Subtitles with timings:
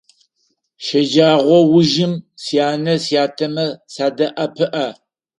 [0.85, 2.13] Щэджэгъоужым
[2.43, 4.87] сянэ-сятэмэ садэӀэпыӀэ.